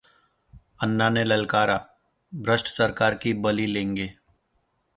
अन्ना 0.81 1.09
ने 1.09 1.23
ललकारा, 1.23 1.77
भ्रष्ट 2.33 2.67
सरकार 2.67 3.15
की 3.15 3.33
बलि 3.33 3.65
लेंगे 3.65 4.13